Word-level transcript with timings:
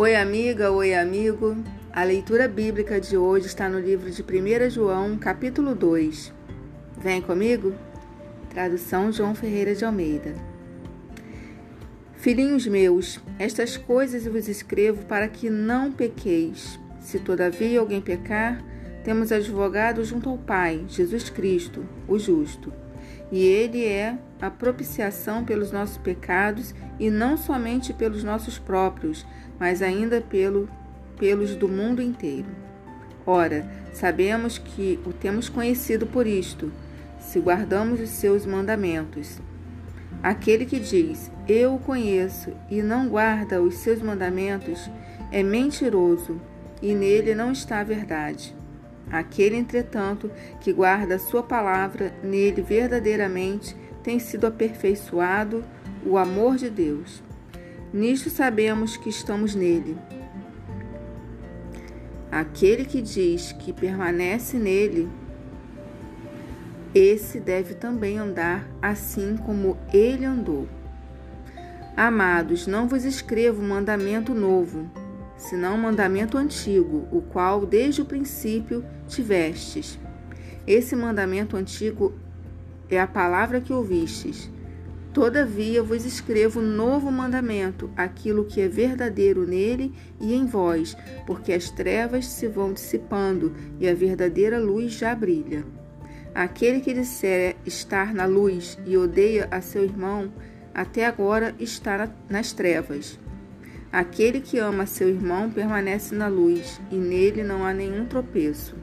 Oi, 0.00 0.14
amiga, 0.14 0.70
oi, 0.70 0.94
amigo. 0.94 1.56
A 1.92 2.04
leitura 2.04 2.46
bíblica 2.46 3.00
de 3.00 3.16
hoje 3.16 3.46
está 3.46 3.68
no 3.68 3.80
livro 3.80 4.08
de 4.08 4.22
1 4.22 4.70
João, 4.70 5.18
capítulo 5.18 5.74
2. 5.74 6.32
Vem 6.96 7.20
comigo? 7.20 7.74
Tradução 8.48 9.10
João 9.10 9.34
Ferreira 9.34 9.74
de 9.74 9.84
Almeida. 9.84 10.36
Filhinhos 12.14 12.64
meus, 12.68 13.18
estas 13.40 13.76
coisas 13.76 14.24
eu 14.24 14.30
vos 14.30 14.46
escrevo 14.46 15.04
para 15.04 15.26
que 15.26 15.50
não 15.50 15.90
pequeis. 15.90 16.78
Se 17.00 17.18
todavia 17.18 17.80
alguém 17.80 18.00
pecar, 18.00 18.64
temos 19.02 19.32
advogado 19.32 20.04
junto 20.04 20.30
ao 20.30 20.38
Pai, 20.38 20.84
Jesus 20.86 21.28
Cristo, 21.28 21.84
o 22.06 22.20
justo. 22.20 22.72
E 23.30 23.44
ele 23.44 23.84
é 23.84 24.16
a 24.40 24.50
propiciação 24.50 25.44
pelos 25.44 25.70
nossos 25.70 25.98
pecados 25.98 26.74
e 26.98 27.10
não 27.10 27.36
somente 27.36 27.92
pelos 27.92 28.24
nossos 28.24 28.58
próprios, 28.58 29.26
mas 29.58 29.82
ainda 29.82 30.20
pelo, 30.20 30.68
pelos 31.18 31.54
do 31.54 31.68
mundo 31.68 32.00
inteiro. 32.00 32.48
Ora, 33.26 33.68
sabemos 33.92 34.56
que 34.56 34.98
o 35.04 35.12
temos 35.12 35.48
conhecido 35.48 36.06
por 36.06 36.26
isto, 36.26 36.72
se 37.20 37.38
guardamos 37.38 38.00
os 38.00 38.08
seus 38.08 38.46
mandamentos. 38.46 39.38
Aquele 40.22 40.64
que 40.64 40.80
diz, 40.80 41.30
Eu 41.46 41.74
o 41.74 41.78
conheço, 41.78 42.52
e 42.70 42.80
não 42.80 43.08
guarda 43.08 43.60
os 43.60 43.74
seus 43.76 44.00
mandamentos, 44.00 44.88
é 45.30 45.42
mentiroso, 45.42 46.40
e 46.80 46.94
nele 46.94 47.34
não 47.34 47.52
está 47.52 47.80
a 47.80 47.84
verdade. 47.84 48.56
Aquele, 49.10 49.56
entretanto, 49.56 50.30
que 50.60 50.72
guarda 50.72 51.14
a 51.16 51.18
sua 51.18 51.42
palavra, 51.42 52.14
nele 52.22 52.62
verdadeiramente 52.62 53.76
tem 54.02 54.18
sido 54.18 54.46
aperfeiçoado 54.46 55.64
o 56.04 56.16
amor 56.16 56.56
de 56.56 56.68
Deus. 56.70 57.22
Nisto 57.92 58.28
sabemos 58.30 58.96
que 58.96 59.08
estamos 59.08 59.54
nele. 59.54 59.96
Aquele 62.30 62.84
que 62.84 63.00
diz 63.00 63.52
que 63.52 63.72
permanece 63.72 64.58
nele, 64.58 65.08
esse 66.94 67.40
deve 67.40 67.74
também 67.74 68.18
andar 68.18 68.68
assim 68.82 69.36
como 69.36 69.78
ele 69.92 70.24
andou. 70.24 70.68
Amados, 71.96 72.66
não 72.66 72.86
vos 72.86 73.04
escrevo 73.04 73.62
mandamento 73.62 74.34
novo, 74.34 74.88
senão 75.38 75.78
mandamento 75.78 76.36
antigo, 76.36 77.08
o 77.10 77.22
qual 77.22 77.64
desde 77.64 78.02
o 78.02 78.04
princípio 78.04 78.84
tivestes. 79.06 79.98
Esse 80.66 80.94
mandamento 80.94 81.56
antigo 81.56 82.12
é 82.90 83.00
a 83.00 83.06
palavra 83.06 83.60
que 83.60 83.72
ouvistes 83.72 84.50
Todavia 85.12 85.82
vos 85.82 86.04
escrevo 86.04 86.60
novo 86.60 87.10
mandamento, 87.10 87.90
aquilo 87.96 88.44
que 88.44 88.60
é 88.60 88.68
verdadeiro 88.68 89.44
nele 89.44 89.92
e 90.20 90.32
em 90.32 90.46
vós, 90.46 90.96
porque 91.26 91.52
as 91.52 91.70
trevas 91.70 92.26
se 92.26 92.46
vão 92.46 92.72
dissipando 92.72 93.52
e 93.80 93.88
a 93.88 93.94
verdadeira 93.94 94.60
luz 94.60 94.92
já 94.92 95.14
brilha. 95.14 95.64
Aquele 96.34 96.80
que 96.80 96.94
disser 96.94 97.56
estar 97.66 98.14
na 98.14 98.26
luz 98.26 98.78
e 98.86 98.96
odeia 98.96 99.48
a 99.50 99.60
seu 99.60 99.82
irmão, 99.82 100.30
até 100.74 101.06
agora 101.06 101.52
está 101.58 102.08
nas 102.28 102.52
trevas. 102.52 103.18
Aquele 103.90 104.40
que 104.40 104.58
ama 104.58 104.84
seu 104.86 105.08
irmão 105.08 105.50
permanece 105.50 106.14
na 106.14 106.28
luz, 106.28 106.80
e 106.90 106.96
nele 106.96 107.42
não 107.42 107.64
há 107.64 107.72
nenhum 107.72 108.04
tropeço. 108.04 108.76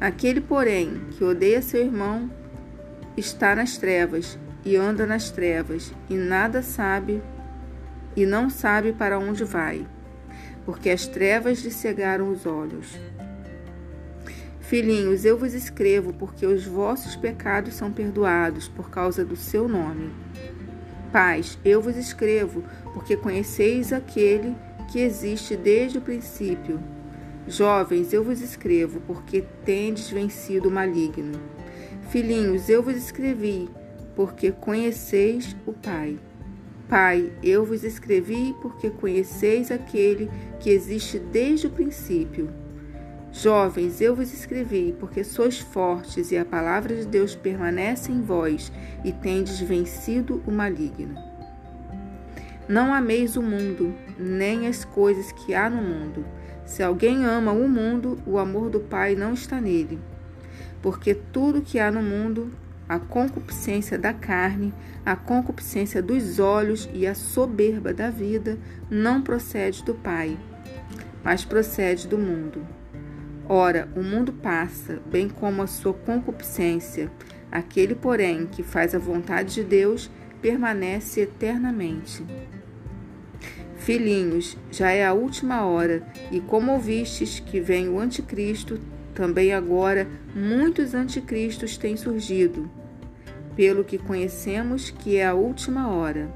Aquele, 0.00 0.40
porém, 0.40 1.00
que 1.12 1.24
odeia 1.24 1.62
seu 1.62 1.80
irmão, 1.80 2.30
está 3.16 3.54
nas 3.54 3.78
trevas 3.78 4.38
e 4.64 4.76
anda 4.76 5.06
nas 5.06 5.30
trevas, 5.30 5.92
e 6.08 6.14
nada 6.14 6.62
sabe, 6.62 7.22
e 8.16 8.24
não 8.24 8.48
sabe 8.48 8.92
para 8.92 9.18
onde 9.18 9.44
vai, 9.44 9.86
porque 10.64 10.88
as 10.88 11.06
trevas 11.06 11.62
lhe 11.62 11.70
cegaram 11.70 12.30
os 12.30 12.46
olhos. 12.46 12.98
Filhinhos, 14.60 15.26
eu 15.26 15.36
vos 15.36 15.52
escrevo 15.52 16.14
porque 16.14 16.46
os 16.46 16.64
vossos 16.64 17.14
pecados 17.14 17.74
são 17.74 17.92
perdoados 17.92 18.66
por 18.66 18.88
causa 18.88 19.24
do 19.24 19.36
seu 19.36 19.68
nome. 19.68 20.23
Pais, 21.14 21.56
eu 21.64 21.80
vos 21.80 21.96
escrevo 21.96 22.64
porque 22.92 23.16
conheceis 23.16 23.92
aquele 23.92 24.56
que 24.90 24.98
existe 24.98 25.56
desde 25.56 25.98
o 25.98 26.00
princípio. 26.00 26.80
Jovens, 27.46 28.12
eu 28.12 28.24
vos 28.24 28.40
escrevo 28.40 29.00
porque 29.06 29.44
tendes 29.64 30.10
vencido 30.10 30.68
o 30.68 30.72
maligno. 30.72 31.40
Filhinhos, 32.10 32.68
eu 32.68 32.82
vos 32.82 32.96
escrevi 32.96 33.68
porque 34.16 34.50
conheceis 34.50 35.54
o 35.64 35.72
Pai. 35.72 36.18
Pai, 36.88 37.32
eu 37.44 37.64
vos 37.64 37.84
escrevi 37.84 38.52
porque 38.60 38.90
conheceis 38.90 39.70
aquele 39.70 40.28
que 40.58 40.70
existe 40.70 41.20
desde 41.20 41.68
o 41.68 41.70
princípio. 41.70 42.50
Jovens, 43.36 44.00
eu 44.00 44.14
vos 44.14 44.32
escrevi 44.32 44.94
porque 45.00 45.24
sois 45.24 45.58
fortes 45.58 46.30
e 46.30 46.38
a 46.38 46.44
palavra 46.44 46.94
de 46.94 47.04
Deus 47.04 47.34
permanece 47.34 48.12
em 48.12 48.22
vós 48.22 48.70
e 49.04 49.10
tendes 49.10 49.58
vencido 49.58 50.40
o 50.46 50.52
maligno. 50.52 51.16
Não 52.68 52.94
ameis 52.94 53.36
o 53.36 53.42
mundo, 53.42 53.92
nem 54.16 54.68
as 54.68 54.84
coisas 54.84 55.32
que 55.32 55.52
há 55.52 55.68
no 55.68 55.82
mundo. 55.82 56.24
Se 56.64 56.80
alguém 56.80 57.24
ama 57.24 57.50
o 57.50 57.68
mundo, 57.68 58.22
o 58.24 58.38
amor 58.38 58.70
do 58.70 58.78
Pai 58.78 59.16
não 59.16 59.34
está 59.34 59.60
nele. 59.60 59.98
Porque 60.80 61.12
tudo 61.12 61.60
que 61.60 61.80
há 61.80 61.90
no 61.90 62.04
mundo, 62.04 62.52
a 62.88 63.00
concupiscência 63.00 63.98
da 63.98 64.12
carne, 64.12 64.72
a 65.04 65.16
concupiscência 65.16 66.00
dos 66.00 66.38
olhos 66.38 66.88
e 66.94 67.04
a 67.04 67.16
soberba 67.16 67.92
da 67.92 68.10
vida 68.10 68.56
não 68.88 69.20
procede 69.20 69.82
do 69.82 69.92
Pai, 69.92 70.38
mas 71.24 71.44
procede 71.44 72.06
do 72.06 72.16
mundo. 72.16 72.64
Ora, 73.48 73.88
o 73.94 74.02
mundo 74.02 74.32
passa, 74.32 75.00
bem 75.06 75.28
como 75.28 75.62
a 75.62 75.66
sua 75.66 75.92
concupiscência. 75.92 77.10
Aquele, 77.52 77.94
porém, 77.94 78.46
que 78.46 78.62
faz 78.62 78.94
a 78.94 78.98
vontade 78.98 79.54
de 79.54 79.64
Deus 79.64 80.10
permanece 80.40 81.20
eternamente. 81.20 82.24
Filhinhos, 83.76 84.56
já 84.70 84.90
é 84.90 85.04
a 85.04 85.12
última 85.12 85.66
hora, 85.66 86.06
e 86.32 86.40
como 86.40 86.72
ouvistes 86.72 87.38
que 87.38 87.60
vem 87.60 87.88
o 87.88 87.98
anticristo, 87.98 88.80
também 89.14 89.52
agora 89.52 90.08
muitos 90.34 90.94
anticristos 90.94 91.76
têm 91.76 91.96
surgido, 91.96 92.70
pelo 93.54 93.84
que 93.84 93.98
conhecemos 93.98 94.90
que 94.90 95.18
é 95.18 95.26
a 95.26 95.34
última 95.34 95.88
hora. 95.88 96.32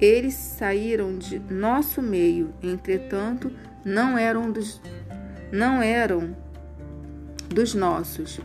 Eles 0.00 0.34
saíram 0.34 1.16
de 1.16 1.38
nosso 1.38 2.00
meio, 2.00 2.54
entretanto, 2.62 3.52
não 3.84 4.16
eram 4.16 4.50
dos 4.50 4.80
não 5.52 5.82
eram 5.82 6.34
dos 7.50 7.74
nossos, 7.74 8.40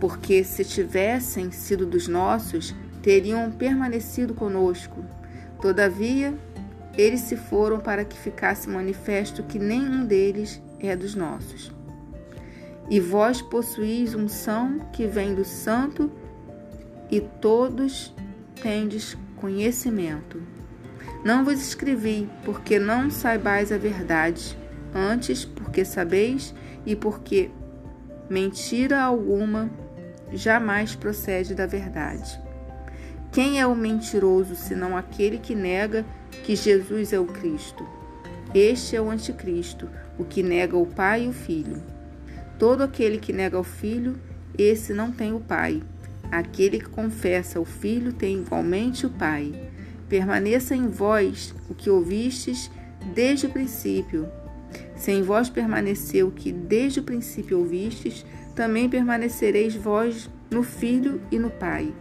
porque 0.00 0.42
se 0.42 0.64
tivessem 0.64 1.52
sido 1.52 1.86
dos 1.86 2.08
nossos, 2.08 2.74
teriam 3.00 3.52
permanecido 3.52 4.34
conosco. 4.34 5.04
Todavia, 5.62 6.34
eles 6.98 7.20
se 7.20 7.36
foram 7.36 7.78
para 7.78 8.04
que 8.04 8.18
ficasse 8.18 8.68
manifesto 8.68 9.44
que 9.44 9.58
nenhum 9.58 10.04
deles 10.04 10.60
é 10.80 10.96
dos 10.96 11.14
nossos. 11.14 11.70
E 12.90 12.98
vós 12.98 13.40
possuís 13.40 14.14
unção 14.14 14.80
que 14.92 15.06
vem 15.06 15.34
do 15.34 15.44
Santo, 15.44 16.10
e 17.10 17.20
todos 17.20 18.12
tendes 18.60 19.16
conhecimento. 19.36 20.42
Não 21.24 21.44
vos 21.44 21.60
escrevi 21.60 22.28
porque 22.44 22.78
não 22.78 23.10
saibais 23.10 23.70
a 23.70 23.78
verdade, 23.78 24.58
antes 24.94 25.44
porque 25.74 25.84
sabeis 25.84 26.54
e 26.86 26.94
porque 26.94 27.50
mentira 28.30 29.02
alguma 29.02 29.68
jamais 30.32 30.94
procede 30.94 31.52
da 31.52 31.66
verdade. 31.66 32.40
Quem 33.32 33.60
é 33.60 33.66
o 33.66 33.74
mentiroso 33.74 34.54
senão 34.54 34.96
aquele 34.96 35.36
que 35.36 35.52
nega 35.52 36.06
que 36.44 36.54
Jesus 36.54 37.12
é 37.12 37.18
o 37.18 37.24
Cristo? 37.24 37.84
Este 38.54 38.94
é 38.94 39.00
o 39.00 39.10
anticristo, 39.10 39.90
o 40.16 40.24
que 40.24 40.44
nega 40.44 40.76
o 40.76 40.86
Pai 40.86 41.24
e 41.24 41.28
o 41.28 41.32
Filho. 41.32 41.82
Todo 42.56 42.84
aquele 42.84 43.18
que 43.18 43.32
nega 43.32 43.58
o 43.58 43.64
filho, 43.64 44.14
esse 44.56 44.94
não 44.94 45.10
tem 45.10 45.34
o 45.34 45.40
pai. 45.40 45.82
Aquele 46.30 46.78
que 46.78 46.88
confessa 46.88 47.58
o 47.58 47.64
filho 47.64 48.12
tem 48.12 48.38
igualmente 48.38 49.06
o 49.06 49.10
pai. 49.10 49.52
Permaneça 50.08 50.76
em 50.76 50.86
vós 50.86 51.52
o 51.68 51.74
que 51.74 51.90
ouvistes 51.90 52.70
desde 53.12 53.46
o 53.46 53.50
princípio. 53.50 54.28
Se 54.96 55.10
em 55.12 55.22
vós 55.22 55.48
permaneceu 55.48 56.28
o 56.28 56.32
que 56.32 56.52
desde 56.52 57.00
o 57.00 57.02
princípio 57.02 57.58
ouvistes, 57.58 58.24
também 58.54 58.88
permanecereis 58.88 59.74
vós 59.74 60.30
no 60.50 60.62
Filho 60.62 61.20
e 61.30 61.38
no 61.38 61.50
Pai. 61.50 61.92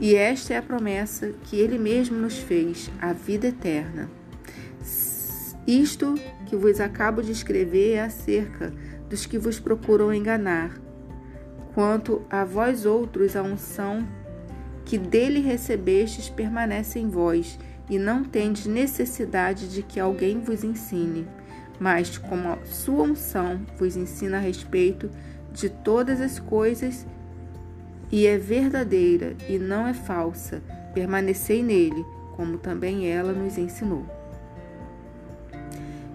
E 0.00 0.14
esta 0.14 0.54
é 0.54 0.56
a 0.56 0.62
promessa 0.62 1.32
que 1.44 1.56
ele 1.56 1.78
mesmo 1.78 2.16
nos 2.16 2.38
fez, 2.38 2.90
a 3.00 3.12
vida 3.12 3.48
eterna. 3.48 4.10
Isto 5.66 6.14
que 6.46 6.56
vos 6.56 6.80
acabo 6.80 7.22
de 7.22 7.32
escrever 7.32 7.94
é 7.94 8.02
acerca 8.02 8.72
dos 9.08 9.26
que 9.26 9.38
vos 9.38 9.60
procuram 9.60 10.12
enganar. 10.12 10.76
Quanto 11.74 12.22
a 12.28 12.44
vós 12.44 12.84
outros, 12.84 13.36
a 13.36 13.42
unção 13.42 14.06
que 14.84 14.98
dele 14.98 15.40
recebestes 15.40 16.28
permanece 16.28 16.98
em 16.98 17.08
vós, 17.08 17.58
e 17.88 17.98
não 17.98 18.24
tendes 18.24 18.66
necessidade 18.66 19.68
de 19.68 19.82
que 19.82 20.00
alguém 20.00 20.40
vos 20.40 20.64
ensine, 20.64 21.26
mas 21.80 22.18
como 22.18 22.48
a 22.48 22.58
sua 22.64 23.04
unção 23.04 23.60
vos 23.78 23.96
ensina 23.96 24.38
a 24.38 24.40
respeito 24.40 25.10
de 25.52 25.68
todas 25.68 26.20
as 26.20 26.38
coisas 26.38 27.06
e 28.10 28.26
é 28.26 28.36
verdadeira 28.36 29.34
e 29.48 29.58
não 29.58 29.86
é 29.86 29.94
falsa, 29.94 30.62
permanecei 30.94 31.62
nele, 31.62 32.04
como 32.36 32.58
também 32.58 33.08
ela 33.08 33.32
nos 33.32 33.56
ensinou. 33.56 34.04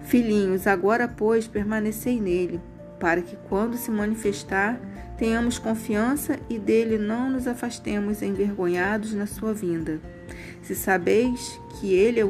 Filhinhos, 0.02 0.66
agora, 0.66 1.06
pois, 1.06 1.46
permanecei 1.46 2.20
nele, 2.20 2.60
para 2.98 3.20
que, 3.20 3.36
quando 3.48 3.76
se 3.76 3.90
manifestar, 3.90 4.80
tenhamos 5.18 5.58
confiança 5.58 6.38
e 6.48 6.58
dele 6.58 6.96
não 6.96 7.28
nos 7.28 7.46
afastemos 7.46 8.22
envergonhados 8.22 9.12
na 9.12 9.26
sua 9.26 9.52
vinda. 9.52 10.00
Se 10.62 10.74
sabeis 10.74 11.60
que 11.78 11.92
ele 11.92 12.20
é, 12.20 12.24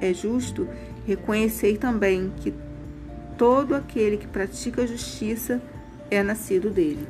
é 0.00 0.12
justo, 0.12 0.68
reconhecei 1.06 1.76
também 1.76 2.32
que 2.36 2.52
todo 3.36 3.74
aquele 3.74 4.16
que 4.16 4.26
pratica 4.26 4.86
justiça 4.86 5.60
é 6.10 6.22
nascido 6.22 6.70
dele. 6.70 7.06